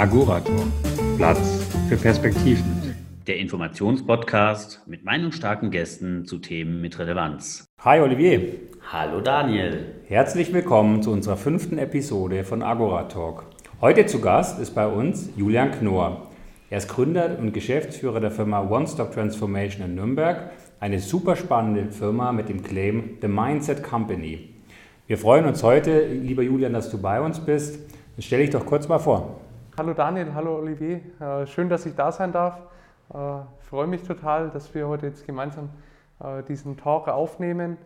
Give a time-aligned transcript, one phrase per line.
[0.00, 0.56] Agorator.
[1.18, 2.64] Platz für Perspektiven.
[3.26, 7.66] Der Informationspodcast mit meinungsstarken Gästen zu Themen mit Relevanz.
[7.84, 8.54] Hi Olivier.
[8.90, 9.96] Hallo Daniel.
[10.06, 13.44] Herzlich willkommen zu unserer fünften Episode von Agora Talk.
[13.82, 16.30] Heute zu Gast ist bei uns Julian Knorr.
[16.70, 21.90] Er ist Gründer und Geschäftsführer der Firma One Stop Transformation in Nürnberg, eine super spannende
[21.90, 24.48] Firma mit dem Claim The Mindset Company.
[25.06, 27.80] Wir freuen uns heute, lieber Julian, dass du bei uns bist.
[28.18, 29.40] Stell dich doch kurz mal vor.
[29.80, 31.00] Hallo Daniel, hallo Olivier.
[31.18, 32.58] Äh, schön, dass ich da sein darf.
[33.08, 35.70] Ich äh, freue mich total, dass wir heute jetzt gemeinsam
[36.22, 37.78] äh, diesen Talk aufnehmen.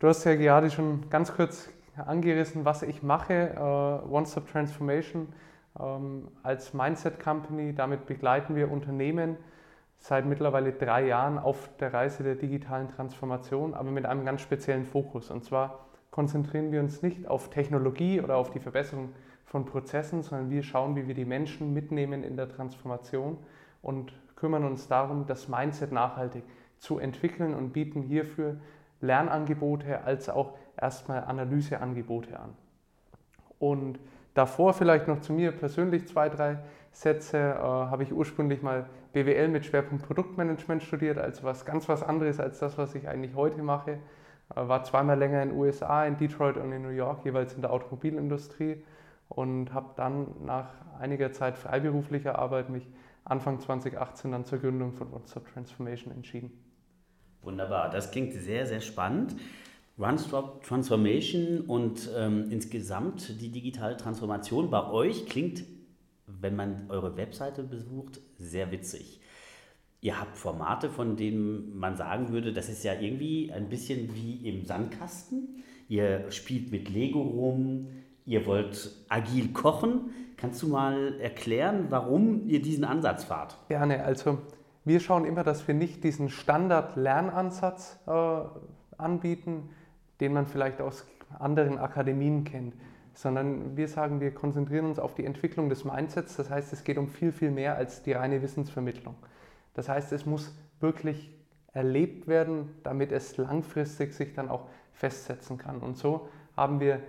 [0.00, 4.02] Du hast ja gerade schon ganz kurz angerissen, was ich mache.
[4.10, 5.32] One Stop Transformation
[5.78, 7.72] ähm, als Mindset Company.
[7.72, 9.36] Damit begleiten wir Unternehmen
[9.98, 14.86] seit mittlerweile drei Jahren auf der Reise der digitalen Transformation, aber mit einem ganz speziellen
[14.86, 15.30] Fokus.
[15.30, 19.08] Und zwar konzentrieren wir uns nicht auf Technologie oder auf die Verbesserung
[19.44, 23.38] von Prozessen, sondern wir schauen, wie wir die Menschen mitnehmen in der Transformation
[23.82, 26.44] und kümmern uns darum, das Mindset nachhaltig
[26.78, 28.60] zu entwickeln und bieten hierfür
[29.00, 32.50] Lernangebote als auch erstmal Analyseangebote an.
[33.58, 33.98] Und
[34.34, 36.58] davor vielleicht noch zu mir persönlich zwei, drei
[36.92, 37.38] Sätze.
[37.38, 42.38] Äh, habe ich ursprünglich mal BWL mit Schwerpunkt Produktmanagement studiert, also was ganz was anderes
[42.38, 43.98] als das, was ich eigentlich heute mache.
[44.54, 47.62] Äh, war zweimal länger in den USA, in Detroit und in New York, jeweils in
[47.62, 48.82] der Automobilindustrie
[49.28, 52.86] und habe dann nach einiger Zeit freiberuflicher Arbeit mich
[53.24, 56.50] Anfang 2018 dann zur Gründung von Stop Transformation entschieden.
[57.40, 59.36] Wunderbar, das klingt sehr, sehr spannend.
[59.98, 65.64] One Stop Transformation und ähm, insgesamt die digitale Transformation bei euch klingt,
[66.26, 69.21] wenn man eure Webseite besucht, sehr witzig.
[70.02, 74.48] Ihr habt Formate, von denen man sagen würde, das ist ja irgendwie ein bisschen wie
[74.48, 75.62] im Sandkasten.
[75.88, 77.86] Ihr spielt mit Lego rum,
[78.26, 80.10] ihr wollt agil kochen.
[80.36, 83.56] Kannst du mal erklären, warum ihr diesen Ansatz fahrt?
[83.68, 84.02] Gerne.
[84.02, 84.38] Also
[84.84, 88.40] wir schauen immer, dass wir nicht diesen Standard-Lernansatz äh,
[88.98, 89.70] anbieten,
[90.20, 91.06] den man vielleicht aus
[91.38, 92.74] anderen Akademien kennt,
[93.14, 96.34] sondern wir sagen, wir konzentrieren uns auf die Entwicklung des Mindsets.
[96.34, 99.14] Das heißt, es geht um viel, viel mehr als die reine Wissensvermittlung.
[99.74, 101.34] Das heißt, es muss wirklich
[101.72, 105.78] erlebt werden, damit es langfristig sich dann auch festsetzen kann.
[105.78, 107.00] Und so haben wir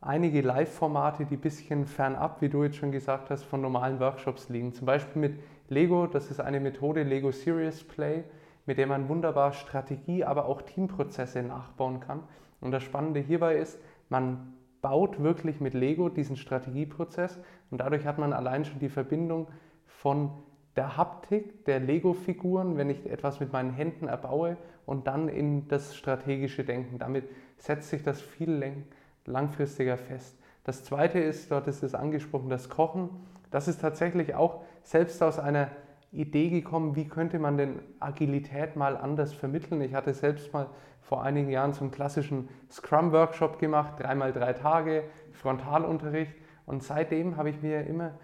[0.00, 4.48] einige Live-Formate, die ein bisschen fernab, wie du jetzt schon gesagt hast, von normalen Workshops
[4.48, 4.72] liegen.
[4.72, 8.24] Zum Beispiel mit Lego, das ist eine Methode, Lego Serious Play,
[8.66, 12.22] mit der man wunderbar Strategie, aber auch Teamprozesse nachbauen kann.
[12.60, 13.78] Und das Spannende hierbei ist,
[14.08, 17.40] man baut wirklich mit Lego diesen Strategieprozess
[17.70, 19.48] und dadurch hat man allein schon die Verbindung
[19.86, 20.30] von
[20.76, 25.96] der Haptik der Lego-Figuren, wenn ich etwas mit meinen Händen erbaue und dann in das
[25.96, 26.98] strategische Denken.
[26.98, 27.24] Damit
[27.56, 28.84] setzt sich das viel
[29.24, 30.38] langfristiger fest.
[30.64, 33.08] Das zweite ist, dort ist es angesprochen, das Kochen.
[33.50, 35.70] Das ist tatsächlich auch selbst aus einer
[36.12, 39.80] Idee gekommen, wie könnte man denn Agilität mal anders vermitteln.
[39.80, 40.66] Ich hatte selbst mal
[41.00, 46.34] vor einigen Jahren so einen klassischen Scrum-Workshop gemacht, dreimal drei Tage, Frontalunterricht.
[46.66, 48.14] Und seitdem habe ich mir immer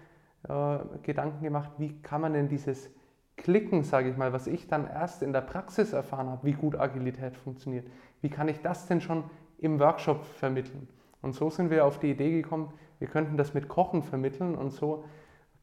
[0.47, 2.89] äh, Gedanken gemacht, wie kann man denn dieses
[3.37, 6.75] Klicken, sage ich mal, was ich dann erst in der Praxis erfahren habe, wie gut
[6.75, 7.87] Agilität funktioniert,
[8.21, 9.23] wie kann ich das denn schon
[9.57, 10.87] im Workshop vermitteln.
[11.21, 14.71] Und so sind wir auf die Idee gekommen, wir könnten das mit Kochen vermitteln und
[14.71, 15.05] so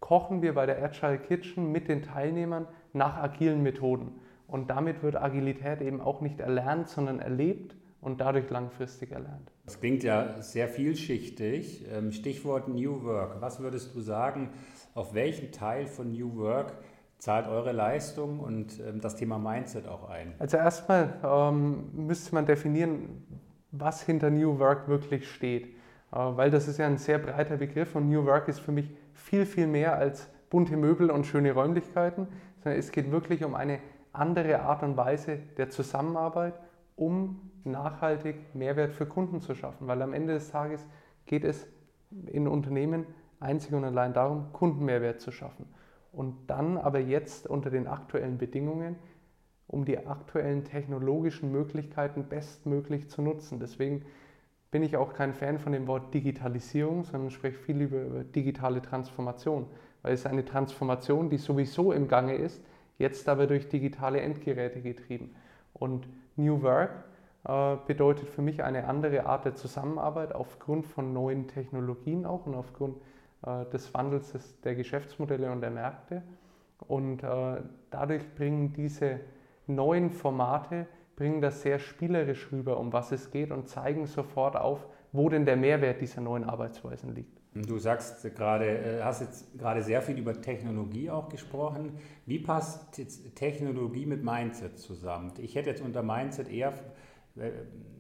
[0.01, 4.21] kochen wir bei der Agile Kitchen mit den Teilnehmern nach agilen Methoden.
[4.47, 9.53] Und damit wird Agilität eben auch nicht erlernt, sondern erlebt und dadurch langfristig erlernt.
[9.65, 11.87] Das klingt ja sehr vielschichtig.
[11.93, 13.41] Ähm, Stichwort New Work.
[13.41, 14.51] Was würdest du sagen,
[14.95, 16.75] auf welchen Teil von New Work
[17.19, 20.35] zahlt eure Leistung und ähm, das Thema Mindset auch ein?
[20.39, 23.27] Also erstmal ähm, müsste man definieren,
[23.71, 25.67] was hinter New Work wirklich steht.
[26.13, 28.91] Äh, weil das ist ja ein sehr breiter Begriff und New Work ist für mich
[29.13, 32.27] viel, viel mehr als bunte Möbel und schöne Räumlichkeiten,
[32.63, 33.79] sondern es geht wirklich um eine
[34.13, 36.55] andere Art und Weise der Zusammenarbeit,
[37.01, 39.89] um nachhaltig Mehrwert für Kunden zu schaffen.
[39.89, 40.87] Weil am Ende des Tages
[41.25, 41.67] geht es
[42.27, 43.07] in Unternehmen
[43.41, 45.65] einzig und allein darum, Kundenmehrwert zu schaffen.
[46.13, 48.97] Und dann aber jetzt unter den aktuellen Bedingungen
[49.67, 53.61] um die aktuellen technologischen Möglichkeiten bestmöglich zu nutzen.
[53.61, 54.05] Deswegen
[54.73, 58.83] bin ich auch kein Fan von dem Wort Digitalisierung, sondern spreche viel lieber über digitale
[58.83, 59.67] Transformation,
[60.03, 62.61] weil es eine Transformation, die sowieso im Gange ist,
[62.99, 65.37] jetzt aber durch digitale Endgeräte getrieben.
[65.73, 66.09] Und
[66.41, 66.91] New Work
[67.45, 72.55] äh, bedeutet für mich eine andere Art der Zusammenarbeit aufgrund von neuen Technologien auch und
[72.55, 72.97] aufgrund
[73.47, 76.23] äh, des Wandels der Geschäftsmodelle und der Märkte.
[76.87, 79.21] Und äh, dadurch bringen diese
[79.67, 84.87] neuen Formate bringen das sehr spielerisch rüber, um was es geht und zeigen sofort auf,
[85.13, 87.40] wo denn der Mehrwert dieser neuen Arbeitsweisen liegt.
[87.53, 91.99] Du sagst gerade, äh, hast jetzt gerade sehr viel über Technologie auch gesprochen.
[92.25, 95.33] Wie passt jetzt Technologie mit Mindset zusammen?
[95.39, 96.75] Ich hätte jetzt unter Mindset eher
[97.37, 97.51] äh,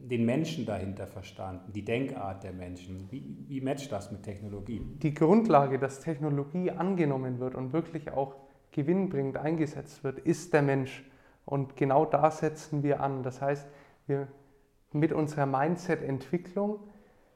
[0.02, 3.08] den Menschen dahinter verstanden, die Denkart der Menschen.
[3.10, 4.82] Wie, wie matcht das mit Technologie?
[5.02, 8.36] Die Grundlage, dass Technologie angenommen wird und wirklich auch
[8.70, 11.04] gewinnbringend eingesetzt wird, ist der Mensch.
[11.44, 13.24] Und genau da setzen wir an.
[13.24, 13.66] Das heißt,
[14.06, 14.28] wir
[14.92, 16.78] mit unserer Mindset-Entwicklung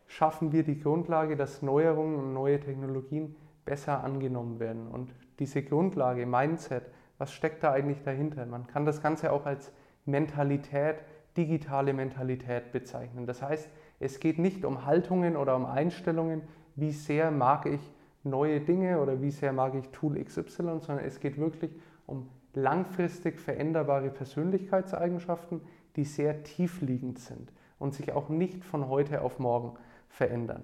[0.07, 4.89] schaffen wir die Grundlage, dass Neuerungen und neue Technologien besser angenommen werden.
[4.89, 6.85] Und diese Grundlage, Mindset,
[7.19, 8.45] was steckt da eigentlich dahinter?
[8.47, 9.73] Man kann das Ganze auch als
[10.05, 10.97] Mentalität,
[11.37, 13.27] digitale Mentalität bezeichnen.
[13.27, 13.69] Das heißt,
[14.01, 16.43] es geht nicht um Haltungen oder um Einstellungen,
[16.77, 17.81] wie sehr mag ich
[18.25, 21.73] neue Dinge oder wie sehr mag ich Tool XY, sondern es geht wirklich
[22.07, 25.61] um langfristig veränderbare Persönlichkeitseigenschaften,
[25.97, 29.75] die sehr tiefliegend sind und sich auch nicht von heute auf morgen
[30.15, 30.63] verändern.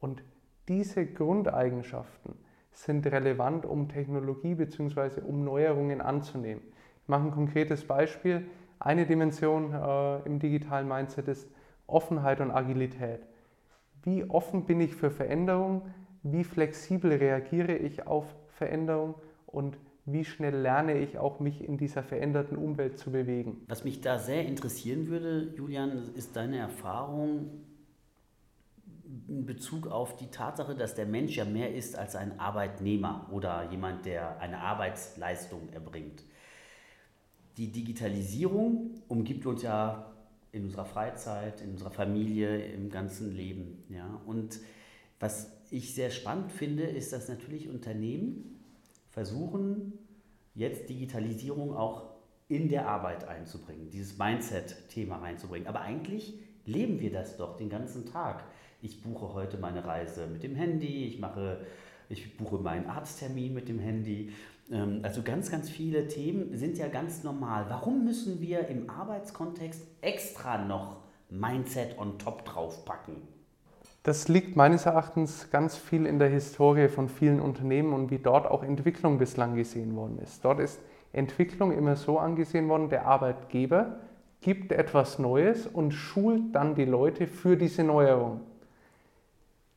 [0.00, 0.22] Und
[0.68, 2.34] diese Grundeigenschaften
[2.72, 5.22] sind relevant, um Technologie bzw.
[5.22, 6.62] um Neuerungen anzunehmen.
[7.02, 8.46] Ich mache ein konkretes Beispiel.
[8.78, 11.48] Eine Dimension äh, im digitalen Mindset ist
[11.86, 13.20] Offenheit und Agilität.
[14.02, 15.82] Wie offen bin ich für Veränderung?
[16.22, 19.14] Wie flexibel reagiere ich auf Veränderung?
[19.46, 23.62] Und wie schnell lerne ich auch, mich in dieser veränderten Umwelt zu bewegen?
[23.66, 27.64] Was mich da sehr interessieren würde, Julian, ist deine Erfahrung
[29.28, 33.70] in Bezug auf die Tatsache, dass der Mensch ja mehr ist als ein Arbeitnehmer oder
[33.70, 36.24] jemand, der eine Arbeitsleistung erbringt.
[37.56, 40.12] Die Digitalisierung umgibt uns ja
[40.52, 43.84] in unserer Freizeit, in unserer Familie, im ganzen Leben.
[43.88, 44.20] Ja?
[44.26, 44.60] Und
[45.20, 48.60] was ich sehr spannend finde, ist, dass natürlich Unternehmen
[49.10, 49.92] versuchen,
[50.54, 52.10] jetzt Digitalisierung auch
[52.48, 55.66] in der Arbeit einzubringen, dieses Mindset-Thema reinzubringen.
[55.66, 58.44] Aber eigentlich leben wir das doch den ganzen Tag.
[58.80, 61.58] Ich buche heute meine Reise mit dem Handy, ich mache,
[62.08, 64.32] ich buche meinen Arzttermin mit dem Handy.
[64.70, 67.66] Ähm, also ganz, ganz viele Themen sind ja ganz normal.
[67.68, 70.98] Warum müssen wir im Arbeitskontext extra noch
[71.28, 73.16] Mindset on top draufpacken?
[74.04, 78.46] Das liegt meines Erachtens ganz viel in der Historie von vielen Unternehmen und wie dort
[78.46, 80.44] auch Entwicklung bislang gesehen worden ist.
[80.44, 80.78] Dort ist
[81.12, 83.98] Entwicklung immer so angesehen worden, der Arbeitgeber
[84.40, 88.42] gibt etwas Neues und schult dann die Leute für diese Neuerung.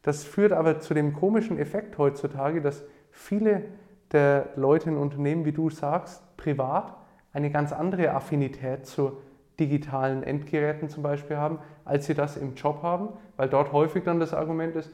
[0.01, 3.63] Das führt aber zu dem komischen Effekt heutzutage, dass viele
[4.11, 6.95] der Leute in Unternehmen, wie du sagst, privat
[7.33, 9.17] eine ganz andere Affinität zu
[9.59, 14.19] digitalen Endgeräten zum Beispiel haben, als sie das im Job haben, weil dort häufig dann
[14.19, 14.91] das Argument ist,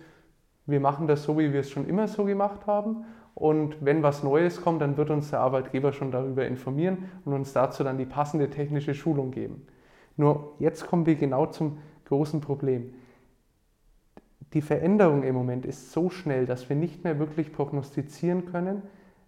[0.66, 4.24] wir machen das so, wie wir es schon immer so gemacht haben und wenn was
[4.24, 8.06] Neues kommt, dann wird uns der Arbeitgeber schon darüber informieren und uns dazu dann die
[8.06, 9.66] passende technische Schulung geben.
[10.18, 12.94] Nur jetzt kommen wir genau zum großen Problem
[14.54, 18.82] die Veränderung im Moment ist so schnell, dass wir nicht mehr wirklich prognostizieren können,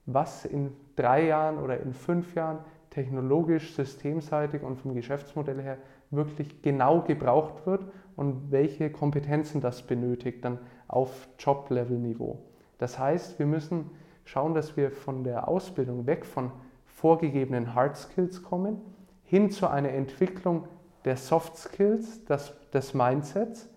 [0.06, 5.77] was in drei Jahren oder in fünf Jahren technologisch, systemseitig und vom Geschäftsmodell her
[6.10, 7.86] wirklich genau gebraucht wird
[8.16, 12.39] und welche Kompetenzen das benötigt dann auf Job-Level-Niveau.
[12.80, 13.92] Das heißt, wir müssen
[14.25, 16.51] schauen, dass wir von der Ausbildung weg von
[16.86, 18.81] vorgegebenen Hard Skills kommen,
[19.24, 20.68] hin zu einer Entwicklung
[21.06, 23.69] der Soft Skills, des, des Mindsets,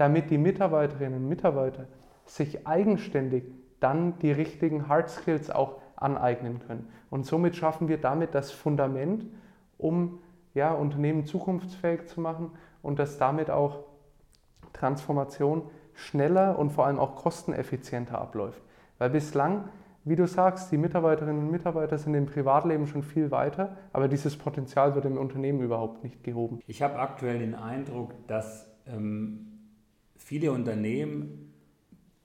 [0.00, 1.86] damit die Mitarbeiterinnen und Mitarbeiter
[2.24, 3.44] sich eigenständig
[3.80, 6.88] dann die richtigen Hard Skills auch aneignen können.
[7.10, 9.26] Und somit schaffen wir damit das Fundament,
[9.76, 10.20] um
[10.54, 13.80] ja, Unternehmen zukunftsfähig zu machen und dass damit auch
[14.72, 18.62] Transformation schneller und vor allem auch kosteneffizienter abläuft.
[18.96, 19.68] Weil bislang,
[20.04, 24.38] wie du sagst, die Mitarbeiterinnen und Mitarbeiter sind im Privatleben schon viel weiter, aber dieses
[24.38, 26.60] Potenzial wird im Unternehmen überhaupt nicht gehoben.
[26.66, 29.49] Ich habe aktuell den Eindruck, dass ähm,
[30.30, 31.52] viele Unternehmen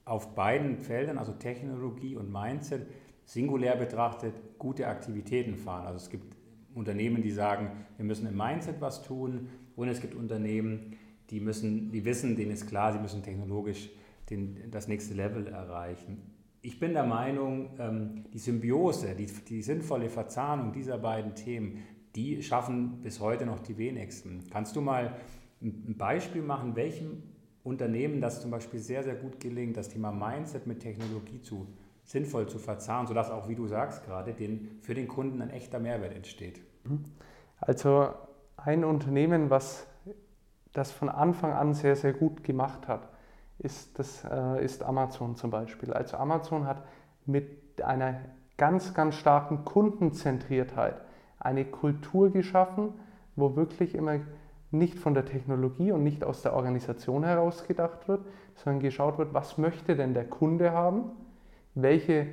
[0.06, 2.86] auf beiden Feldern, also Technologie und Mindset,
[3.24, 5.88] singulär betrachtet gute Aktivitäten fahren.
[5.88, 6.38] Also es gibt
[6.76, 10.92] Unternehmen, die sagen, wir müssen im Mindset was tun und es gibt Unternehmen,
[11.32, 13.90] die, müssen, die wissen, denen ist klar, sie müssen technologisch
[14.30, 16.32] den, das nächste Level erreichen.
[16.62, 21.80] Ich bin der Meinung, ähm, die Symbiose, die, die sinnvolle Verzahnung dieser beiden Themen,
[22.16, 24.44] die schaffen bis heute noch die wenigsten.
[24.52, 25.16] Kannst du mal
[25.60, 27.24] ein Beispiel machen, welchem
[27.66, 31.68] Unternehmen das zum Beispiel sehr, sehr gut gelingt, das Thema Mindset mit Technologie zu,
[32.04, 35.80] sinnvoll zu verzahnen, sodass auch, wie du sagst gerade, den, für den Kunden ein echter
[35.80, 36.62] Mehrwert entsteht.
[37.60, 38.10] Also
[38.56, 39.88] ein Unternehmen, was
[40.74, 43.10] das von Anfang an sehr, sehr gut gemacht hat,
[43.58, 45.92] ist, das, äh, ist Amazon zum Beispiel.
[45.92, 46.86] Also Amazon hat
[47.26, 48.22] mit einer
[48.58, 51.02] ganz, ganz starken Kundenzentriertheit
[51.40, 52.94] eine Kultur geschaffen,
[53.36, 54.20] wo wirklich immer
[54.78, 59.34] nicht von der Technologie und nicht aus der Organisation heraus gedacht wird, sondern geschaut wird,
[59.34, 61.12] was möchte denn der Kunde haben,
[61.74, 62.28] welche,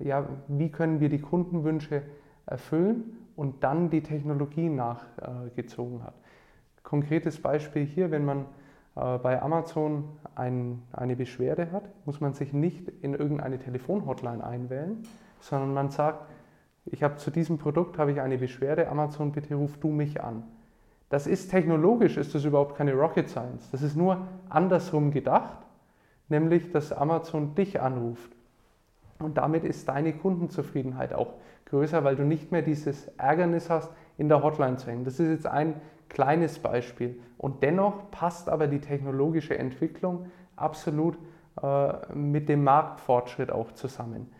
[0.00, 2.02] ja, wie können wir die Kundenwünsche
[2.46, 6.14] erfüllen und dann die Technologie nachgezogen hat.
[6.82, 8.46] Konkretes Beispiel hier, wenn man
[8.96, 15.02] äh, bei Amazon ein, eine Beschwerde hat, muss man sich nicht in irgendeine Telefonhotline einwählen,
[15.40, 16.26] sondern man sagt,
[16.86, 20.42] ich habe zu diesem Produkt habe ich eine Beschwerde, Amazon, bitte ruf du mich an.
[21.08, 23.70] Das ist technologisch, ist das überhaupt keine Rocket Science.
[23.70, 25.58] Das ist nur andersrum gedacht,
[26.28, 28.30] nämlich dass Amazon dich anruft.
[29.18, 31.34] Und damit ist deine Kundenzufriedenheit auch
[31.66, 35.04] größer, weil du nicht mehr dieses Ärgernis hast, in der Hotline zu hängen.
[35.04, 37.18] Das ist jetzt ein kleines Beispiel.
[37.36, 41.18] Und dennoch passt aber die technologische Entwicklung absolut
[41.62, 44.30] äh, mit dem Marktfortschritt auch zusammen.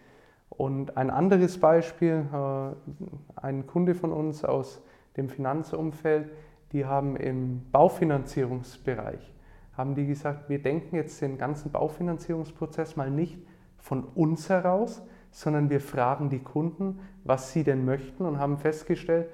[0.48, 4.82] Und ein anderes Beispiel, äh, ein Kunde von uns aus
[5.16, 6.30] dem Finanzumfeld,
[6.72, 9.32] die haben im Baufinanzierungsbereich,
[9.76, 13.38] haben die gesagt, wir denken jetzt den ganzen Baufinanzierungsprozess mal nicht
[13.78, 19.28] von uns heraus, sondern wir fragen die Kunden, was sie denn möchten und haben festgestellt,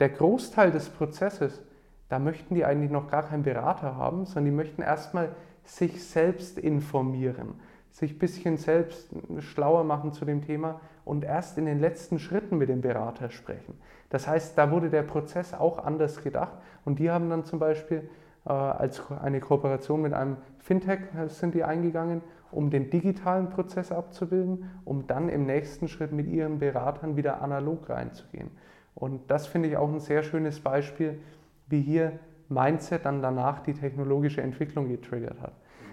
[0.00, 1.62] der Großteil des Prozesses,
[2.08, 5.30] da möchten die eigentlich noch gar keinen Berater haben, sondern die möchten erstmal
[5.64, 7.54] sich selbst informieren,
[7.92, 9.08] sich ein bisschen selbst
[9.38, 13.78] schlauer machen zu dem Thema und erst in den letzten Schritten mit dem Berater sprechen.
[14.10, 18.08] Das heißt, da wurde der Prozess auch anders gedacht und die haben dann zum Beispiel
[18.46, 23.92] äh, als eine Kooperation mit einem Fintech äh, sind die eingegangen, um den digitalen Prozess
[23.92, 28.50] abzubilden, um dann im nächsten Schritt mit ihren Beratern wieder analog reinzugehen.
[28.94, 31.20] Und das finde ich auch ein sehr schönes Beispiel,
[31.68, 32.18] wie hier
[32.48, 35.52] Mindset dann danach die technologische Entwicklung getriggert hat.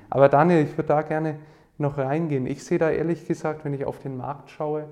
[0.09, 1.35] Aber Daniel, ich würde da gerne
[1.79, 2.45] noch reingehen.
[2.45, 4.87] Ich sehe da ehrlich gesagt, wenn ich auf den Markt schaue,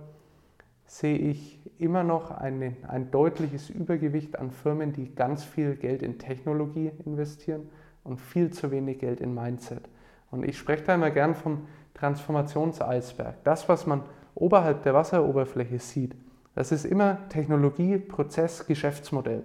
[0.86, 6.18] sehe ich immer noch eine, ein deutliches Übergewicht an Firmen, die ganz viel Geld in
[6.18, 7.70] Technologie investieren
[8.04, 9.84] und viel zu wenig Geld in Mindset.
[10.32, 13.44] Und ich spreche da immer gern vom Transformationseisberg.
[13.44, 14.04] Das, was man
[14.34, 16.16] oberhalb der Wasseroberfläche sieht,
[16.56, 19.44] das ist immer Technologie, Prozess, Geschäftsmodell.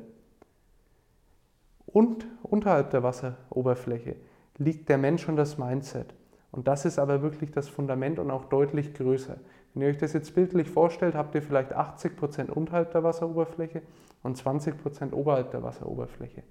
[1.87, 4.17] Und unterhalb der Wasseroberfläche
[4.57, 6.15] liegt der Mensch und das Mindset.
[6.53, 9.37] Und das ist aber wirklich das Fundament und auch deutlich größer.
[9.75, 13.83] Wenn ihr euch das jetzt bildlich vorstellt, habt ihr vielleicht 80 Prozent unterhalb der Wasseroberfläche
[14.23, 16.45] und 20 Prozent oberhalb der Wasseroberfläche.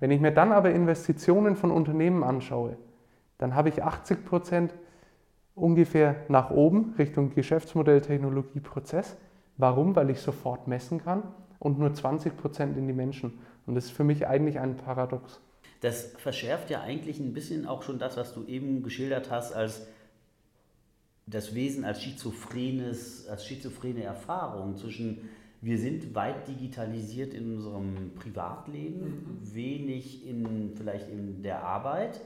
[0.00, 2.76] Wenn ich mir dann aber Investitionen von Unternehmen anschaue,
[3.38, 4.74] dann habe ich 80 Prozent
[5.54, 9.16] ungefähr nach oben Richtung Geschäftsmodell, Technologie, Prozess
[9.58, 9.96] Warum?
[9.96, 11.22] Weil ich sofort messen kann
[11.58, 13.38] und nur 20 Prozent in die Menschen.
[13.66, 15.40] Und das ist für mich eigentlich ein Paradox.
[15.80, 19.86] Das verschärft ja eigentlich ein bisschen auch schon das, was du eben geschildert hast, als
[21.26, 25.28] das Wesen als schizophrenes, als schizophrene Erfahrung zwischen
[25.62, 29.54] wir sind weit digitalisiert in unserem Privatleben, mhm.
[29.54, 32.20] wenig in vielleicht in der Arbeit.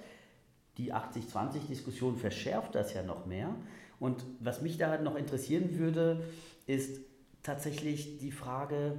[0.76, 3.54] Die 80-20-Diskussion verschärft das ja noch mehr.
[3.99, 6.23] Und was mich da noch interessieren würde,
[6.66, 7.00] ist,
[7.42, 8.99] tatsächlich die Frage,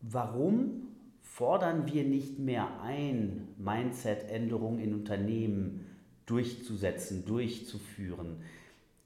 [0.00, 0.88] warum
[1.36, 5.84] fordern wir nicht mehr ein, Mindset-Änderungen in Unternehmen
[6.24, 8.42] durchzusetzen, durchzuführen?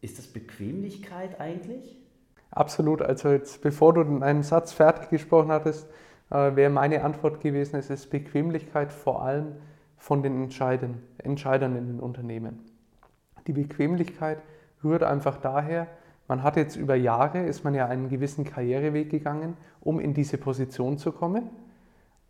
[0.00, 1.98] Ist das Bequemlichkeit eigentlich?
[2.52, 3.02] Absolut.
[3.02, 5.88] Also jetzt, bevor du einen Satz fertig gesprochen hattest,
[6.30, 9.56] äh, wäre meine Antwort gewesen, es ist Bequemlichkeit vor allem
[9.98, 12.60] von den Entscheidern, Entscheidern in den Unternehmen.
[13.48, 14.38] Die Bequemlichkeit
[14.84, 15.88] rührt einfach daher,
[16.28, 20.38] man hat jetzt über Jahre, ist man ja einen gewissen Karriereweg gegangen, um in diese
[20.38, 21.50] Position zu kommen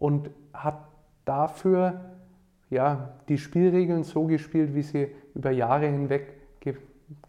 [0.00, 0.88] und hat
[1.24, 2.00] dafür
[2.70, 6.74] ja, die Spielregeln so gespielt, wie sie über Jahre hinweg ge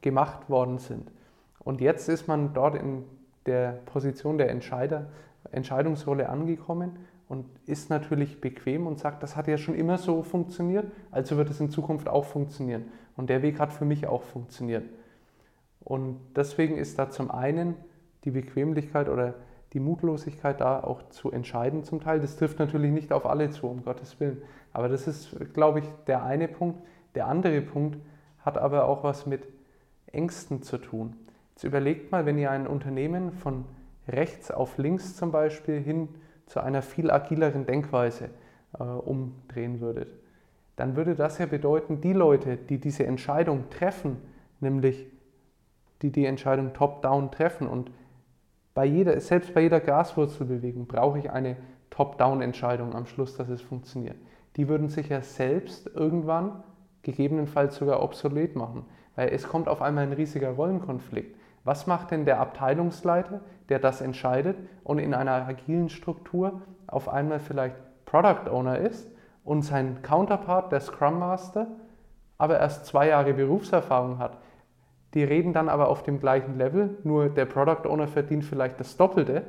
[0.02, 1.12] gemacht worden sind.
[1.60, 3.04] Und jetzt ist man dort in
[3.46, 5.08] der Position der Entscheider,
[5.52, 6.98] Entscheidungsrolle angekommen
[7.28, 11.50] und ist natürlich bequem und sagt, das hat ja schon immer so funktioniert, also wird
[11.50, 12.86] es in Zukunft auch funktionieren.
[13.18, 14.84] Und der Weg hat für mich auch funktioniert.
[15.84, 17.76] Und deswegen ist da zum einen
[18.24, 19.34] die Bequemlichkeit oder
[19.74, 22.20] die Mutlosigkeit da auch zu entscheiden zum Teil.
[22.20, 24.42] Das trifft natürlich nicht auf alle zu, um Gottes Willen.
[24.74, 26.82] Aber das ist, glaube ich, der eine Punkt.
[27.16, 27.98] Der andere Punkt
[28.40, 29.48] hat aber auch was mit
[30.12, 31.16] Ängsten zu tun.
[31.52, 33.66] Jetzt überlegt mal, wenn ihr ein Unternehmen von
[34.08, 36.10] rechts auf links zum Beispiel hin
[36.48, 38.30] zu einer viel agileren Denkweise
[38.78, 40.10] äh, umdrehen würdet,
[40.76, 44.18] dann würde das ja bedeuten, die Leute, die diese Entscheidung treffen,
[44.60, 45.08] nämlich
[46.02, 47.68] die die Entscheidung top-down treffen.
[47.68, 47.92] Und
[48.82, 51.56] bei jeder, selbst bei jeder Graswurzelbewegung brauche ich eine
[51.92, 54.16] Top-down-Entscheidung am Schluss, dass es funktioniert.
[54.56, 56.64] Die würden sich ja selbst irgendwann
[57.04, 58.86] gegebenenfalls sogar obsolet machen,
[59.16, 61.38] weil es kommt auf einmal ein riesiger Rollenkonflikt.
[61.64, 67.40] Was macht denn der Abteilungsleiter, der das entscheidet und in einer agilen Struktur auf einmal
[67.40, 69.08] vielleicht Product Owner ist
[69.44, 71.68] und sein Counterpart, der Scrum Master,
[72.40, 74.40] aber erst zwei Jahre Berufserfahrung hat.
[75.14, 78.96] Die reden dann aber auf dem gleichen Level, nur der Product Owner verdient vielleicht das
[78.96, 79.44] Doppelte.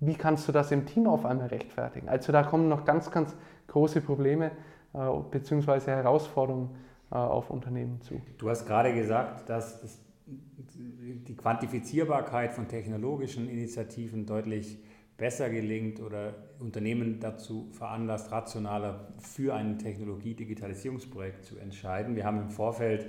[0.00, 2.08] Wie kannst du das im Team auf einmal rechtfertigen?
[2.08, 3.34] Also da kommen noch ganz, ganz
[3.68, 4.50] große Probleme
[4.92, 4.98] äh,
[5.30, 5.90] bzw.
[5.90, 6.76] Herausforderungen
[7.10, 8.20] äh, auf Unternehmen zu.
[8.36, 14.78] Du hast gerade gesagt, dass das, die Quantifizierbarkeit von technologischen Initiativen deutlich
[15.16, 22.16] besser gelingt oder Unternehmen dazu veranlasst, rationaler für ein Technologie-Digitalisierungsprojekt zu entscheiden.
[22.16, 23.06] Wir haben im Vorfeld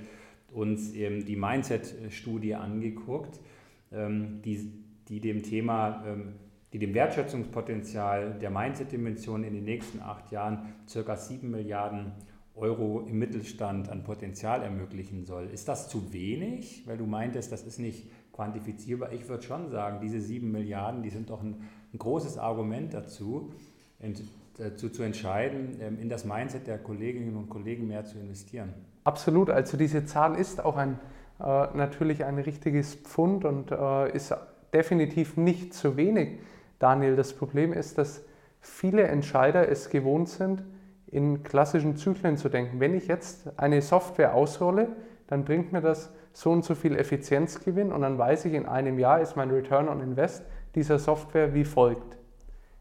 [0.52, 3.40] uns die Mindset-Studie angeguckt,
[3.92, 4.72] ähm, die,
[5.08, 6.34] die dem Thema, ähm,
[6.72, 11.16] die dem Wertschöpfungspotenzial der Mindset-Dimension in den nächsten acht Jahren ca.
[11.16, 12.12] 7 Milliarden
[12.54, 15.46] Euro im Mittelstand an Potenzial ermöglichen soll.
[15.46, 16.82] Ist das zu wenig?
[16.86, 19.12] Weil du meintest, das ist nicht quantifizierbar.
[19.12, 21.56] Ich würde schon sagen, diese 7 Milliarden, die sind doch ein,
[21.92, 23.52] ein großes Argument dazu,
[24.00, 24.22] ent,
[24.58, 28.74] dazu zu entscheiden, ähm, in das Mindset der Kolleginnen und Kollegen mehr zu investieren.
[29.04, 30.98] Absolut, also diese Zahl ist auch ein,
[31.40, 34.34] äh, natürlich ein richtiges Pfund und äh, ist
[34.74, 36.40] definitiv nicht zu wenig.
[36.78, 38.24] Daniel, das Problem ist, dass
[38.60, 40.64] viele Entscheider es gewohnt sind,
[41.06, 42.80] in klassischen Zyklen zu denken.
[42.80, 44.88] Wenn ich jetzt eine Software ausrolle,
[45.26, 48.98] dann bringt mir das so und so viel Effizienzgewinn und dann weiß ich, in einem
[48.98, 52.18] Jahr ist mein Return on Invest dieser Software wie folgt.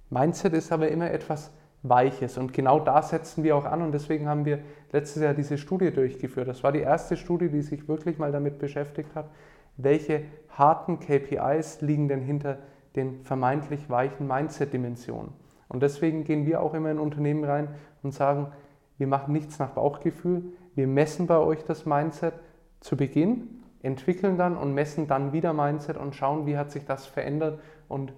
[0.10, 1.52] Mindset ist aber immer etwas
[1.84, 4.60] Weiches und genau da setzen wir auch an und deswegen haben wir
[4.92, 6.48] letztes Jahr diese Studie durchgeführt.
[6.48, 9.30] Das war die erste Studie, die sich wirklich mal damit beschäftigt hat,
[9.78, 12.58] welche harten KPIs liegen denn hinter
[12.96, 15.34] den vermeintlich weichen Mindset-Dimensionen.
[15.70, 17.68] Und deswegen gehen wir auch immer in Unternehmen rein
[18.02, 18.52] und sagen,
[18.98, 20.44] wir machen nichts nach Bauchgefühl,
[20.74, 22.34] wir messen bei euch das Mindset
[22.80, 27.06] zu Beginn, entwickeln dann und messen dann wieder Mindset und schauen, wie hat sich das
[27.06, 28.14] verändert und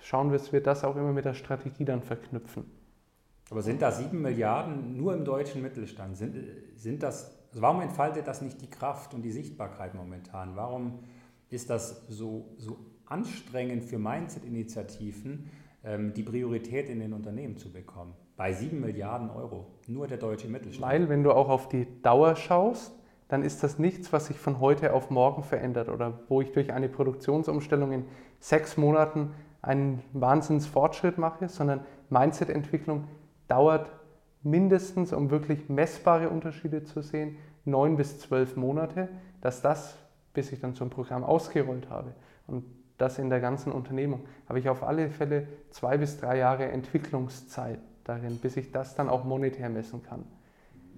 [0.00, 2.64] schauen, dass wir das auch immer mit der Strategie dann verknüpfen.
[3.50, 6.16] Aber sind da sieben Milliarden nur im deutschen Mittelstand?
[6.16, 6.36] Sind,
[6.74, 10.56] sind das, also warum entfaltet das nicht die Kraft und die Sichtbarkeit momentan?
[10.56, 11.00] Warum
[11.48, 15.50] ist das so, so anstrengend für Mindset-Initiativen,
[15.84, 18.14] ähm, die Priorität in den Unternehmen zu bekommen.
[18.36, 20.92] Bei 7 Milliarden Euro, nur der deutsche Mittelstand.
[20.92, 22.92] Weil, wenn du auch auf die Dauer schaust,
[23.28, 26.72] dann ist das nichts, was sich von heute auf morgen verändert oder wo ich durch
[26.72, 28.04] eine Produktionsumstellung in
[28.38, 33.04] sechs Monaten einen Wahnsinnsfortschritt mache, sondern Mindset-Entwicklung
[33.48, 33.90] dauert
[34.42, 39.08] mindestens, um wirklich messbare Unterschiede zu sehen, neun bis zwölf Monate,
[39.40, 39.96] dass das,
[40.32, 42.14] bis ich dann zum Programm ausgerollt habe.
[42.46, 42.64] Und
[42.98, 47.80] das in der ganzen Unternehmung, habe ich auf alle Fälle zwei bis drei Jahre Entwicklungszeit
[48.04, 50.24] darin, bis ich das dann auch monetär messen kann.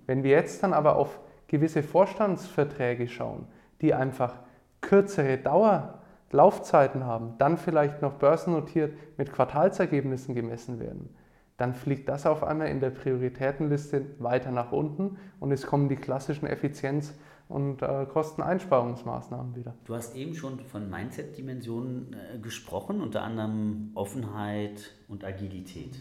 [0.06, 3.46] Wenn wir jetzt dann aber auf gewisse Vorstandsverträge schauen,
[3.80, 4.34] die einfach
[4.80, 11.14] kürzere Dauerlaufzeiten haben, dann vielleicht noch börsennotiert mit Quartalsergebnissen gemessen werden,
[11.58, 15.96] dann fliegt das auf einmal in der Prioritätenliste weiter nach unten und es kommen die
[15.96, 17.12] klassischen Effizienz-
[17.48, 19.74] und äh, Kosteneinsparungsmaßnahmen wieder.
[19.84, 25.98] Du hast eben schon von Mindset-Dimensionen äh, gesprochen, unter anderem Offenheit und Agilität.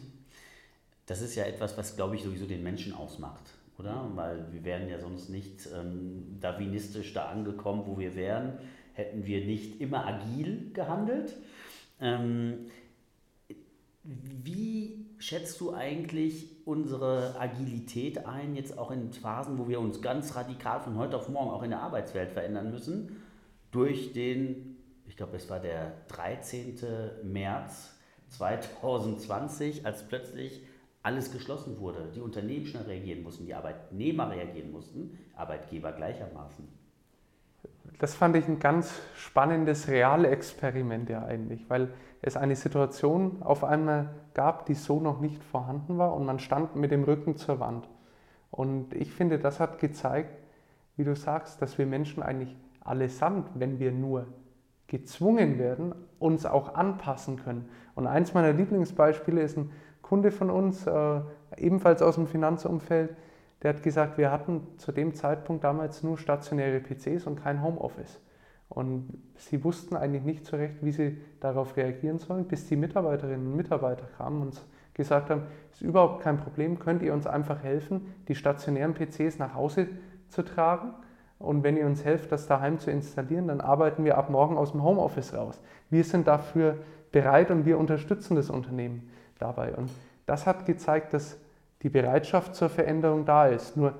[1.07, 4.11] Das ist ja etwas, was, glaube ich, sowieso den Menschen ausmacht, oder?
[4.13, 8.59] Weil wir wären ja sonst nicht ähm, darwinistisch da angekommen, wo wir wären,
[8.93, 11.33] hätten wir nicht immer agil gehandelt.
[11.99, 12.67] Ähm,
[14.03, 14.66] wie
[15.19, 20.79] schätzt du eigentlich unsere Agilität ein, jetzt auch in Phasen, wo wir uns ganz radikal
[20.79, 23.23] von heute auf morgen auch in der Arbeitswelt verändern müssen,
[23.71, 26.77] durch den, ich glaube, es war der 13.
[27.23, 27.95] März
[28.29, 30.61] 2020, als plötzlich
[31.01, 36.67] alles geschlossen wurde, die Unternehmen schnell reagieren mussten, die Arbeitnehmer reagieren mussten, Arbeitgeber gleichermaßen.
[37.99, 41.89] Das fand ich ein ganz spannendes Realexperiment ja eigentlich, weil
[42.21, 46.75] es eine Situation auf einmal gab, die so noch nicht vorhanden war und man stand
[46.75, 47.87] mit dem Rücken zur Wand.
[48.51, 50.31] Und ich finde, das hat gezeigt,
[50.95, 54.27] wie du sagst, dass wir Menschen eigentlich allesamt, wenn wir nur
[54.87, 57.69] gezwungen werden, uns auch anpassen können.
[57.93, 59.71] Und eins meiner Lieblingsbeispiele ist ein
[60.01, 61.21] Kunde von uns, äh,
[61.57, 63.15] ebenfalls aus dem Finanzumfeld,
[63.63, 68.21] der hat gesagt, wir hatten zu dem Zeitpunkt damals nur stationäre PCs und kein Homeoffice.
[68.69, 73.47] Und sie wussten eigentlich nicht so recht, wie sie darauf reagieren sollen, bis die Mitarbeiterinnen
[73.47, 74.61] und Mitarbeiter kamen und
[74.93, 79.53] gesagt haben, ist überhaupt kein Problem, könnt ihr uns einfach helfen, die stationären PCs nach
[79.53, 79.87] Hause
[80.27, 80.93] zu tragen.
[81.39, 84.71] Und wenn ihr uns helft, das daheim zu installieren, dann arbeiten wir ab morgen aus
[84.71, 85.61] dem Homeoffice raus.
[85.89, 86.77] Wir sind dafür
[87.11, 89.73] bereit und wir unterstützen das Unternehmen dabei.
[89.75, 89.91] Und
[90.25, 91.39] das hat gezeigt, dass
[91.83, 93.77] die Bereitschaft zur Veränderung da ist.
[93.77, 93.93] Nur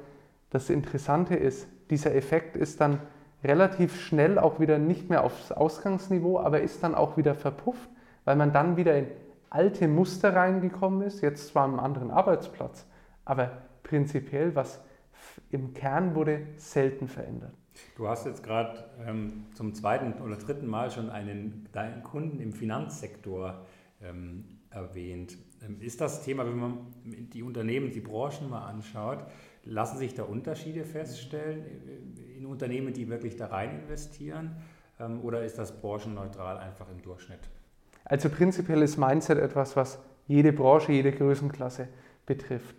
[0.50, 3.00] das Interessante ist, dieser Effekt ist dann
[3.44, 7.90] relativ schnell auch wieder nicht mehr aufs Ausgangsniveau, aber ist dann auch wieder verpufft,
[8.26, 9.08] weil man dann wieder in
[9.50, 12.86] alte Muster reingekommen ist, jetzt zwar am anderen Arbeitsplatz,
[13.26, 14.82] aber prinzipiell, was
[15.50, 17.54] im Kern wurde, selten verändert.
[17.96, 22.52] Du hast jetzt gerade ähm, zum zweiten oder dritten Mal schon einen deinen Kunden im
[22.52, 23.66] Finanzsektor
[24.02, 25.38] ähm, erwähnt.
[25.65, 29.26] Ähm, ist das Thema, wenn man die Unternehmen, die Branchen mal anschaut,
[29.63, 31.63] lassen sich da Unterschiede feststellen
[32.38, 34.56] in Unternehmen, die wirklich da rein investieren?
[35.00, 37.39] Ähm, oder ist das branchenneutral einfach im Durchschnitt?
[38.06, 41.88] Also prinzipiell ist Mindset etwas, was jede Branche, jede Größenklasse
[42.26, 42.76] betrifft.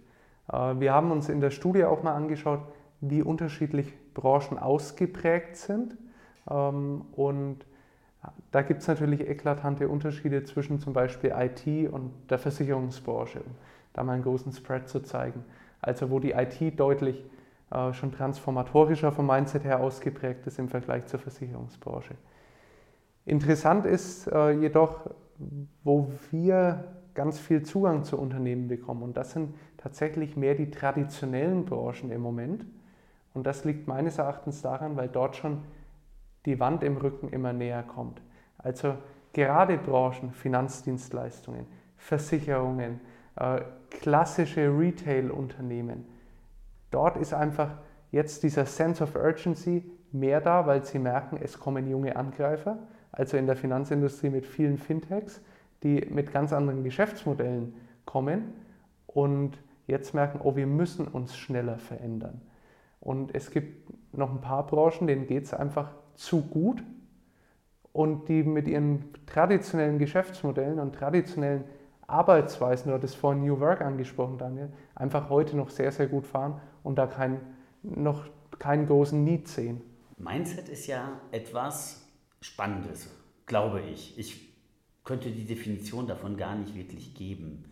[0.50, 2.60] Äh, wir haben uns in der Studie auch mal angeschaut,
[3.00, 5.96] wie unterschiedlich Branchen ausgeprägt sind.
[6.50, 7.58] Ähm, und
[8.50, 13.54] da gibt es natürlich eklatante Unterschiede zwischen zum Beispiel IT und der Versicherungsbranche, um
[13.92, 15.44] da mal einen großen Spread zu zeigen.
[15.80, 17.24] Also wo die IT deutlich
[17.70, 22.14] äh, schon transformatorischer vom Mindset her ausgeprägt ist im Vergleich zur Versicherungsbranche.
[23.24, 25.10] Interessant ist äh, jedoch,
[25.84, 29.02] wo wir ganz viel Zugang zu Unternehmen bekommen.
[29.02, 32.64] Und das sind tatsächlich mehr die traditionellen Branchen im Moment.
[33.34, 35.58] Und das liegt meines Erachtens daran, weil dort schon
[36.48, 38.22] die Wand im Rücken immer näher kommt.
[38.56, 38.94] Also
[39.34, 41.66] gerade Branchen, Finanzdienstleistungen,
[41.98, 43.00] Versicherungen,
[43.36, 46.06] äh, klassische Retail-Unternehmen,
[46.90, 47.72] dort ist einfach
[48.10, 52.78] jetzt dieser Sense of Urgency mehr da, weil sie merken, es kommen junge Angreifer,
[53.12, 55.42] also in der Finanzindustrie mit vielen Fintechs,
[55.82, 57.74] die mit ganz anderen Geschäftsmodellen
[58.06, 58.54] kommen
[59.06, 62.40] und jetzt merken, oh, wir müssen uns schneller verändern.
[63.00, 66.82] Und es gibt noch ein paar Branchen, denen geht es einfach zu gut
[67.92, 71.64] und die mit ihren traditionellen Geschäftsmodellen und traditionellen
[72.08, 76.60] Arbeitsweisen, du hattest vorhin New Work angesprochen, Daniel, einfach heute noch sehr, sehr gut fahren
[76.82, 77.40] und da kein,
[77.82, 78.26] noch
[78.58, 79.80] keinen großen Need sehen.
[80.16, 82.04] Mindset ist ja etwas
[82.40, 83.08] Spannendes,
[83.46, 84.18] glaube ich.
[84.18, 84.52] Ich
[85.04, 87.64] könnte die Definition davon gar nicht wirklich geben.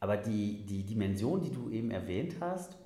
[0.00, 2.76] Aber die, die Dimension, die du eben erwähnt hast,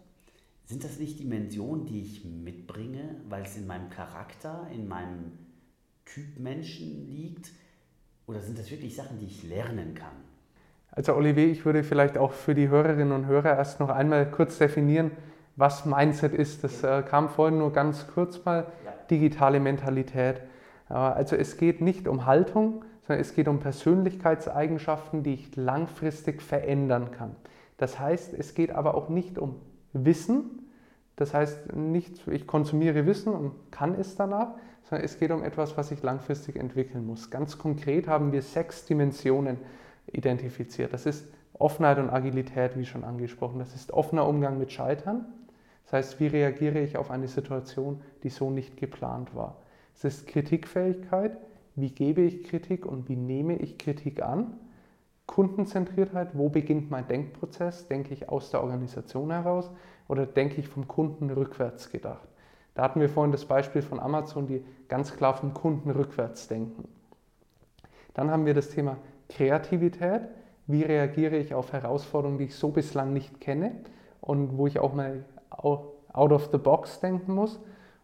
[0.69, 5.33] sind das nicht Dimensionen, die ich mitbringe, weil es in meinem Charakter, in meinem
[6.05, 7.51] Typ Menschen liegt?
[8.27, 10.13] Oder sind das wirklich Sachen, die ich lernen kann?
[10.91, 14.59] Also Olivier, ich würde vielleicht auch für die Hörerinnen und Hörer erst noch einmal kurz
[14.59, 15.13] definieren,
[15.57, 16.63] was Mindset ist.
[16.63, 18.67] Das äh, kam vorhin nur ganz kurz mal,
[19.11, 20.43] digitale Mentalität.
[20.91, 26.43] Äh, also es geht nicht um Haltung, sondern es geht um Persönlichkeitseigenschaften, die ich langfristig
[26.43, 27.35] verändern kann.
[27.79, 29.55] Das heißt, es geht aber auch nicht um
[29.95, 30.58] Wissen,
[31.19, 34.55] das heißt nicht, ich konsumiere Wissen und kann es danach,
[34.85, 37.29] sondern es geht um etwas, was ich langfristig entwickeln muss.
[37.31, 39.59] Ganz konkret haben wir sechs Dimensionen
[40.13, 40.93] identifiziert.
[40.93, 43.59] Das ist Offenheit und Agilität, wie schon angesprochen.
[43.59, 45.27] Das ist offener Umgang mit Scheitern.
[45.85, 49.57] Das heißt, wie reagiere ich auf eine Situation, die so nicht geplant war.
[49.97, 51.37] Es ist Kritikfähigkeit.
[51.75, 54.55] Wie gebe ich Kritik und wie nehme ich Kritik an?
[55.27, 57.89] Kundenzentriertheit, wo beginnt mein Denkprozess?
[57.89, 59.71] Denke ich aus der Organisation heraus
[60.09, 62.29] oder denke ich vom Kunden rückwärts gedacht?
[62.75, 66.89] Da hatten wir vorhin das Beispiel von Amazon, die ganz klar vom Kunden rückwärts denken.
[68.15, 68.97] Dann haben wir das Thema
[69.29, 70.23] Kreativität.
[70.67, 73.73] Wie reagiere ich auf Herausforderungen, die ich so bislang nicht kenne
[74.21, 77.61] und wo ich auch mal out of the box denken muss?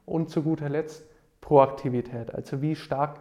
[0.06, 1.06] Und zu guter Letzt
[1.40, 2.34] Proaktivität.
[2.34, 3.20] Also wie stark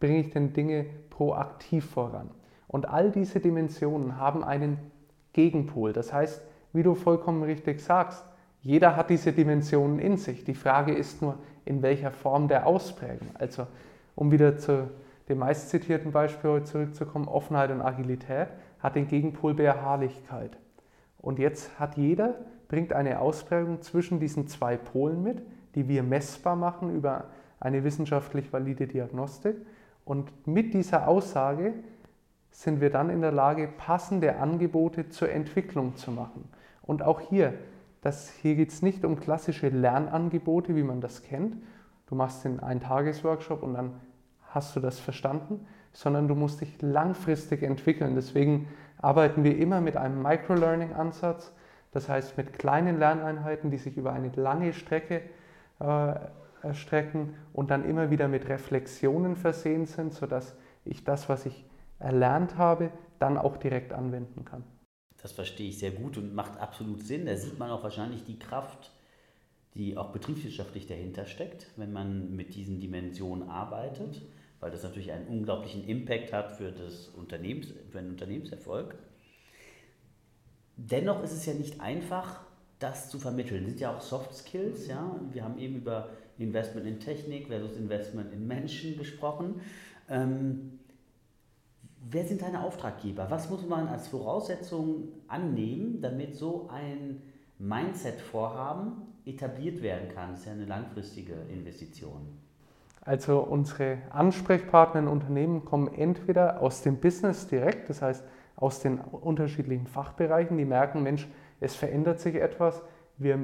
[0.00, 2.30] bringe ich denn Dinge proaktiv voran?
[2.66, 4.78] Und all diese Dimensionen haben einen
[5.32, 5.92] Gegenpol.
[5.92, 8.24] Das heißt, wie du vollkommen richtig sagst,
[8.60, 10.44] jeder hat diese Dimensionen in sich.
[10.44, 13.28] Die Frage ist nur, in welcher Form der Ausprägung.
[13.34, 13.66] Also,
[14.14, 14.88] um wieder zu
[15.28, 18.48] dem meistzitierten Beispiel heute zurückzukommen, Offenheit und Agilität
[18.80, 20.56] hat den Gegenpol Beharrlichkeit.
[21.18, 22.34] Und jetzt hat jeder,
[22.68, 25.42] bringt eine Ausprägung zwischen diesen zwei Polen mit,
[25.74, 27.26] die wir messbar machen über
[27.60, 29.56] eine wissenschaftlich valide Diagnostik.
[30.04, 31.74] Und mit dieser Aussage
[32.50, 36.48] sind wir dann in der Lage, passende Angebote zur Entwicklung zu machen.
[36.82, 37.54] Und auch hier,
[38.00, 41.56] das, hier geht es nicht um klassische Lernangebote, wie man das kennt.
[42.06, 43.92] Du machst den Ein-Tages-Workshop und dann
[44.50, 48.14] hast du das verstanden, sondern du musst dich langfristig entwickeln.
[48.14, 48.68] Deswegen
[48.98, 51.52] arbeiten wir immer mit einem Microlearning-Ansatz,
[51.92, 55.22] das heißt mit kleinen Lerneinheiten, die sich über eine lange Strecke
[55.80, 56.14] äh,
[56.62, 61.64] erstrecken und dann immer wieder mit Reflexionen versehen sind, sodass ich das, was ich
[61.98, 64.64] erlernt habe, dann auch direkt anwenden kann.
[65.22, 67.26] Das verstehe ich sehr gut und macht absolut Sinn.
[67.26, 68.90] Da sieht man auch wahrscheinlich die Kraft,
[69.74, 74.20] die auch betriebswirtschaftlich dahinter steckt, wenn man mit diesen Dimensionen arbeitet,
[74.60, 78.96] weil das natürlich einen unglaublichen Impact hat für, das Unternehmens, für den Unternehmenserfolg.
[80.76, 82.40] Dennoch ist es ja nicht einfach,
[82.80, 83.62] das zu vermitteln.
[83.62, 84.88] Das sind ja auch Soft Skills.
[84.88, 85.20] Ja?
[85.30, 89.60] Wir haben eben über Investment in Technik versus Investment in Menschen gesprochen.
[90.08, 90.80] Ähm,
[92.10, 93.30] Wer sind deine Auftraggeber?
[93.30, 97.22] Was muss man als Voraussetzung annehmen, damit so ein
[97.58, 98.92] Mindset-Vorhaben
[99.24, 100.30] etabliert werden kann?
[100.30, 102.26] Das ist ja eine langfristige Investition.
[103.04, 108.24] Also unsere Ansprechpartner in Unternehmen kommen entweder aus dem Business direkt, das heißt
[108.56, 111.28] aus den unterschiedlichen Fachbereichen, die merken, Mensch,
[111.60, 112.82] es verändert sich etwas,
[113.18, 113.38] wir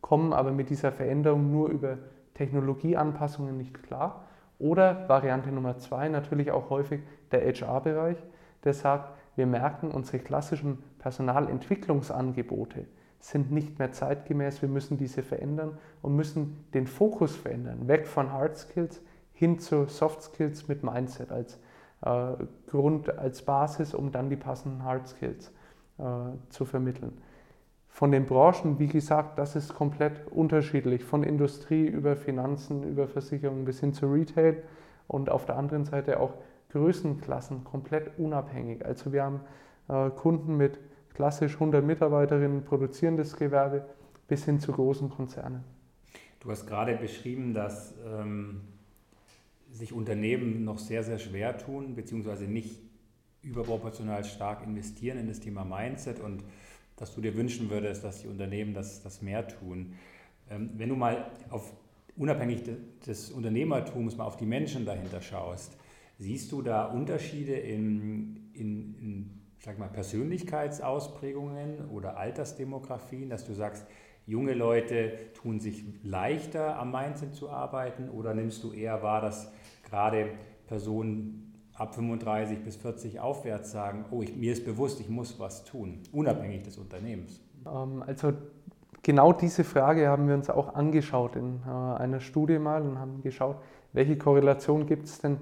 [0.00, 1.98] kommen aber mit dieser Veränderung nur über
[2.34, 4.24] Technologieanpassungen nicht klar.
[4.58, 7.00] Oder Variante Nummer zwei, natürlich auch häufig
[7.32, 8.18] der HR-Bereich,
[8.64, 12.86] der sagt, wir merken, unsere klassischen Personalentwicklungsangebote
[13.20, 18.32] sind nicht mehr zeitgemäß, wir müssen diese verändern und müssen den Fokus verändern, weg von
[18.32, 19.00] Hard Skills
[19.32, 21.58] hin zu Soft Skills mit Mindset als
[22.02, 25.52] äh, Grund, als Basis, um dann die passenden Hard Skills
[25.98, 26.02] äh,
[26.48, 27.16] zu vermitteln.
[27.88, 33.64] Von den Branchen, wie gesagt, das ist komplett unterschiedlich, von Industrie über Finanzen, über Versicherungen
[33.64, 34.62] bis hin zu Retail
[35.08, 36.34] und auf der anderen Seite auch
[36.70, 38.84] Größenklassen komplett unabhängig.
[38.84, 39.40] Also wir haben
[39.88, 40.78] äh, Kunden mit
[41.14, 43.86] klassisch 100 Mitarbeiterinnen, produzierendes Gewerbe
[44.28, 45.64] bis hin zu großen Konzernen.
[46.40, 48.60] Du hast gerade beschrieben, dass ähm,
[49.70, 52.78] sich Unternehmen noch sehr, sehr schwer tun, beziehungsweise nicht
[53.42, 56.44] überproportional stark investieren in das Thema Mindset und
[56.96, 59.94] dass du dir wünschen würdest, dass die Unternehmen das, das mehr tun.
[60.50, 61.72] Ähm, wenn du mal auf,
[62.16, 62.62] unabhängig
[63.06, 65.76] des Unternehmertums mal auf die Menschen dahinter schaust,
[66.18, 73.86] siehst du da Unterschiede in, in, in sag mal, Persönlichkeitsausprägungen oder Altersdemografien, dass du sagst,
[74.26, 79.50] junge Leute tun sich leichter am Mindset zu arbeiten oder nimmst du eher wahr, dass
[79.88, 80.30] gerade
[80.66, 85.64] Personen ab 35 bis 40 aufwärts sagen, oh, ich, mir ist bewusst, ich muss was
[85.64, 87.40] tun, unabhängig des Unternehmens?
[87.64, 88.32] Ähm, also
[89.02, 93.22] genau diese Frage haben wir uns auch angeschaut in äh, einer Studie mal und haben
[93.22, 93.56] geschaut,
[93.92, 95.38] welche Korrelation gibt es denn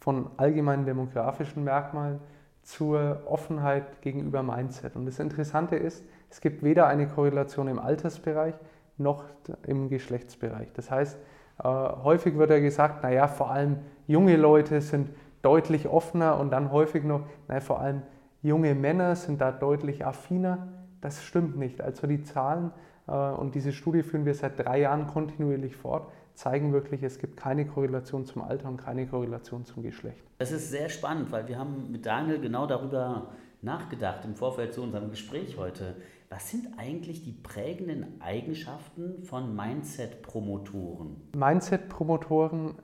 [0.00, 2.20] von allgemeinen demografischen Merkmalen
[2.62, 4.96] zur Offenheit gegenüber Mindset.
[4.96, 8.54] Und das Interessante ist, es gibt weder eine Korrelation im Altersbereich
[8.98, 9.24] noch
[9.66, 10.72] im Geschlechtsbereich.
[10.74, 11.18] Das heißt,
[11.58, 15.10] äh, häufig wird ja gesagt, naja, vor allem junge Leute sind
[15.42, 18.02] deutlich offener und dann häufig noch, naja, vor allem
[18.42, 20.68] junge Männer sind da deutlich affiner.
[21.00, 21.80] Das stimmt nicht.
[21.80, 22.72] Also die Zahlen,
[23.08, 27.36] äh, und diese Studie führen wir seit drei Jahren kontinuierlich fort, zeigen wirklich, es gibt
[27.36, 30.24] keine Korrelation zum Alter und keine Korrelation zum Geschlecht.
[30.38, 33.28] Das ist sehr spannend, weil wir haben mit Daniel genau darüber
[33.60, 35.96] nachgedacht im Vorfeld zu unserem Gespräch heute.
[36.30, 41.16] Was sind eigentlich die prägenden Eigenschaften von Mindset-Promotoren?
[41.36, 42.76] Mindset-Promotoren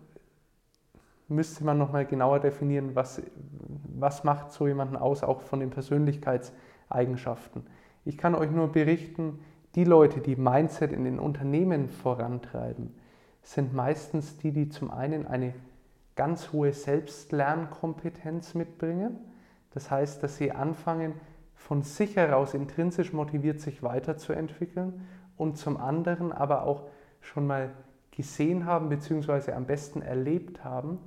[1.29, 3.23] müsste man nochmal genauer definieren, was,
[3.95, 7.63] was macht so jemanden aus, auch von den Persönlichkeitseigenschaften.
[8.05, 9.39] Ich kann euch nur berichten,
[9.77, 12.93] die Leute, die Mindset in den Unternehmen vorantreiben,
[13.47, 15.55] sind meistens die, die zum einen eine
[16.17, 19.19] ganz hohe Selbstlernkompetenz mitbringen.
[19.71, 21.15] Das heißt, dass sie anfangen,
[21.55, 25.07] von sich heraus intrinsisch motiviert sich weiterzuentwickeln
[25.37, 26.83] und zum anderen aber auch
[27.21, 27.71] schon mal
[28.11, 29.53] gesehen haben bzw.
[29.53, 30.99] am besten erlebt haben,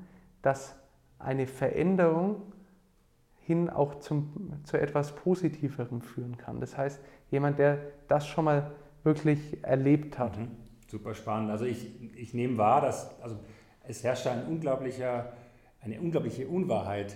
[0.42, 0.76] dass
[1.18, 2.42] eine Veränderung
[3.36, 6.62] hin auch zum, zu etwas Positiverem führen kann.
[6.62, 8.72] Das heißt, jemand, der das schon mal
[9.04, 10.38] wirklich erlebt hat.
[10.38, 10.69] Mhm.
[10.90, 11.52] Super spannend.
[11.52, 13.38] Also ich, ich nehme wahr, dass also
[13.88, 15.34] es herrscht ein unglaublicher,
[15.82, 17.16] eine unglaubliche Unwahrheit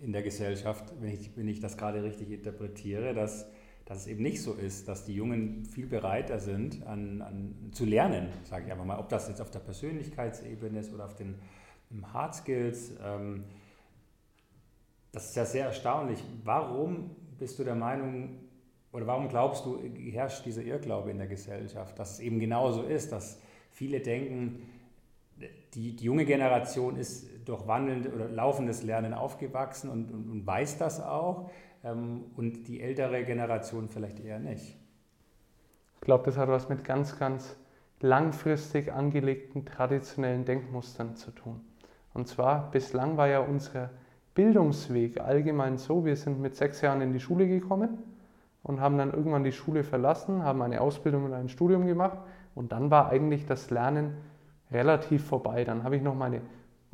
[0.00, 3.46] in der Gesellschaft, wenn ich, wenn ich das gerade richtig interpretiere, dass,
[3.84, 7.84] dass es eben nicht so ist, dass die Jungen viel bereiter sind, an, an zu
[7.84, 11.36] lernen, sage ich einfach mal, ob das jetzt auf der Persönlichkeitsebene ist oder auf den
[12.12, 12.92] Hard Skills.
[13.04, 13.44] Ähm,
[15.12, 16.18] das ist ja sehr erstaunlich.
[16.42, 18.40] Warum bist du der Meinung,
[18.92, 23.10] oder warum glaubst du, herrscht dieser Irrglaube in der Gesellschaft, dass es eben genauso ist,
[23.10, 24.68] dass viele denken,
[25.74, 30.76] die, die junge Generation ist durch wandelndes oder laufendes Lernen aufgewachsen und, und, und weiß
[30.76, 31.50] das auch
[31.82, 34.76] ähm, und die ältere Generation vielleicht eher nicht.
[35.94, 37.56] Ich glaube, das hat was mit ganz, ganz
[38.00, 41.60] langfristig angelegten traditionellen Denkmustern zu tun.
[42.12, 43.90] Und zwar, bislang war ja unser
[44.34, 48.11] Bildungsweg allgemein so, wir sind mit sechs Jahren in die Schule gekommen
[48.62, 52.18] und haben dann irgendwann die Schule verlassen, haben eine Ausbildung und ein Studium gemacht
[52.54, 54.16] und dann war eigentlich das Lernen
[54.70, 55.64] relativ vorbei.
[55.64, 56.40] Dann habe ich noch meine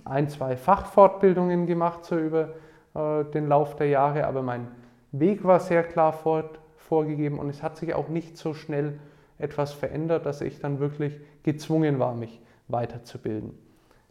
[0.05, 2.51] ein, zwei Fachfortbildungen gemacht so über
[2.95, 4.69] äh, den Lauf der Jahre, aber mein
[5.13, 6.45] Weg war sehr klar vor,
[6.77, 8.99] vorgegeben und es hat sich auch nicht so schnell
[9.39, 13.55] etwas verändert, dass ich dann wirklich gezwungen war, mich weiterzubilden.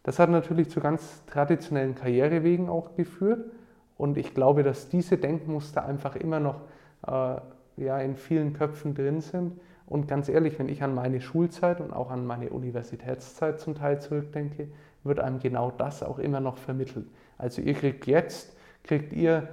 [0.03, 3.51] Das hat natürlich zu ganz traditionellen Karrierewegen auch geführt
[3.97, 6.61] und ich glaube, dass diese Denkmuster einfach immer noch
[7.07, 9.59] ja, in vielen Köpfen drin sind.
[9.85, 14.01] Und ganz ehrlich, wenn ich an meine Schulzeit und auch an meine Universitätszeit zum Teil
[14.01, 14.67] zurückdenke,
[15.03, 17.07] wird einem genau das auch immer noch vermittelt.
[17.37, 19.47] Also ihr kriegt jetzt kriegt ihr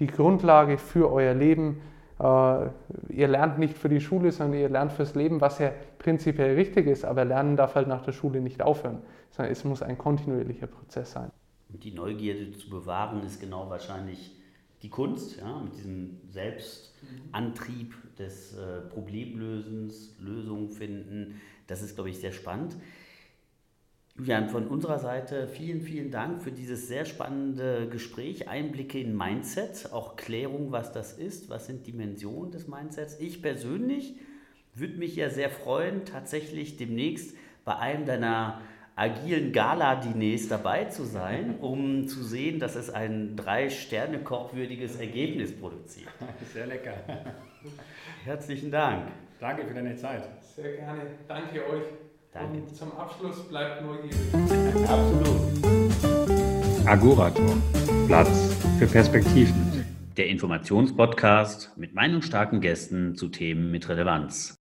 [0.00, 1.80] die Grundlage für euer Leben.
[2.18, 2.22] Äh,
[3.08, 6.86] ihr lernt nicht für die Schule, sondern ihr lernt fürs Leben, was ja prinzipiell richtig
[6.86, 8.98] ist, aber Lernen darf halt nach der Schule nicht aufhören,
[9.30, 11.30] sondern es muss ein kontinuierlicher Prozess sein.
[11.72, 14.36] Und die Neugierde zu bewahren ist genau wahrscheinlich
[14.82, 21.40] die Kunst, ja, mit diesem Selbstantrieb des äh, Problemlösens, Lösungen finden.
[21.66, 22.76] Das ist, glaube ich, sehr spannend.
[24.16, 29.92] Julian, von unserer Seite vielen, vielen Dank für dieses sehr spannende Gespräch, Einblicke in Mindset,
[29.92, 33.18] auch Klärung, was das ist, was sind Dimensionen des Mindsets.
[33.18, 34.16] Ich persönlich
[34.74, 38.60] würde mich ja sehr freuen, tatsächlich demnächst bei einem deiner
[39.00, 46.10] agilen Gala-Diners dabei zu sein, um zu sehen, dass es ein drei-Sterne-Kochwürdiges Ergebnis produziert.
[46.52, 46.92] Sehr lecker.
[48.24, 49.10] Herzlichen Dank.
[49.40, 50.24] Danke für deine Zeit.
[50.54, 51.00] Sehr gerne.
[51.26, 51.84] Danke euch.
[52.32, 52.58] Danke.
[52.58, 54.16] Und zum Abschluss bleibt neugierig.
[54.86, 55.40] Absolut.
[56.86, 57.56] Agorator.
[58.06, 59.86] Platz für Perspektiven.
[60.18, 64.59] Der Informationspodcast mit meinungsstarken Gästen zu Themen mit Relevanz.